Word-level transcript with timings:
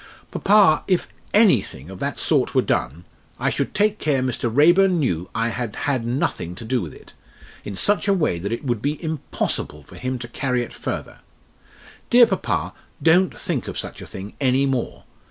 "Papa, 0.31 0.83
if 0.87 1.07
anything 1.31 1.91
of 1.91 1.99
that 1.99 2.17
sort 2.17 2.55
were 2.55 2.63
done, 2.63 3.05
I 3.39 3.51
should 3.51 3.75
take 3.75 3.99
care 3.99 4.23
Mr. 4.23 4.49
Raeburn 4.51 4.99
knew 4.99 5.29
I 5.35 5.49
had 5.49 5.75
had 5.75 6.07
nothing 6.07 6.55
to 6.55 6.65
do 6.65 6.81
with 6.81 6.91
it 6.95 7.13
in 7.63 7.75
such 7.75 8.07
a 8.07 8.13
way 8.15 8.39
that 8.39 8.51
it 8.51 8.65
would 8.65 8.81
be 8.81 8.99
impossible 9.03 9.83
for 9.83 9.97
him 9.97 10.17
to 10.17 10.27
carry 10.27 10.63
it 10.63 10.73
further. 10.73 11.19
Dear 12.09 12.25
papa, 12.25 12.73
don't 13.03 13.37
think 13.37 13.67
of 13.67 13.77
such 13.77 14.01
a 14.01 14.07
thing 14.07 14.33
any 14.41 14.65
more. 14.65 15.03